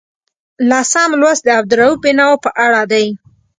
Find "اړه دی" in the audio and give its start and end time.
2.65-3.05